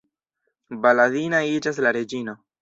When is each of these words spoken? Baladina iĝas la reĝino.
Baladina 0.85 1.43
iĝas 1.51 1.83
la 1.87 1.93
reĝino. 1.99 2.37